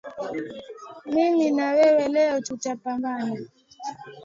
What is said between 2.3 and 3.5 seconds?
tutapambana